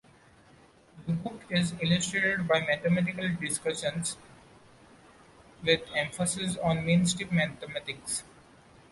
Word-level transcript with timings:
The 1.05 1.13
book 1.13 1.41
is 1.51 1.75
illustrated 1.79 2.47
by 2.47 2.61
mathematical 2.61 3.29
discussions, 3.39 4.17
with 5.63 5.81
emphasis 5.95 6.57
on 6.57 6.87
mainstream 6.87 7.29
mathematics. 7.35 8.23